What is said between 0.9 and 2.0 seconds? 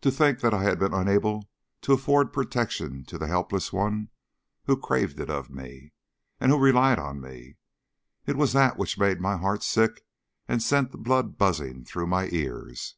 unable to